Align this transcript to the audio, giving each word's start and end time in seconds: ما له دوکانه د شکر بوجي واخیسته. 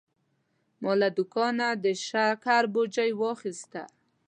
ما 0.81 0.91
له 1.01 1.09
دوکانه 1.17 1.67
د 1.83 1.85
شکر 2.07 2.63
بوجي 2.73 3.11
واخیسته. 3.21 3.83